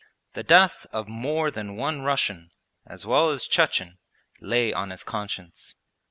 [0.33, 2.49] The death of more than one Russian,
[2.87, 3.99] as well as Chechen,
[4.39, 5.75] lay on his conscience.